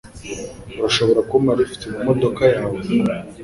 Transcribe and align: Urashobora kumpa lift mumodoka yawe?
Urashobora 0.79 1.21
kumpa 1.29 1.51
lift 1.59 1.81
mumodoka 1.93 2.43
yawe? 2.53 2.77